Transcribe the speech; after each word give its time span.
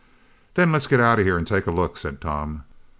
"Then 0.55 0.71
let's 0.71 0.87
get 0.87 0.99
out 0.99 1.19
of 1.19 1.25
here 1.25 1.37
and 1.37 1.45
take 1.45 1.67
a 1.67 1.71
look," 1.71 1.95
said 1.95 2.21
Tom. 2.21 2.63